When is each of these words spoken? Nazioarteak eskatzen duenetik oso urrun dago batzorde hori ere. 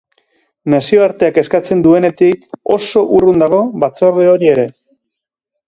Nazioarteak 0.73 1.37
eskatzen 1.41 1.83
duenetik 1.89 2.49
oso 2.77 3.05
urrun 3.19 3.39
dago 3.45 3.63
batzorde 3.87 4.29
hori 4.35 4.53
ere. 4.57 4.69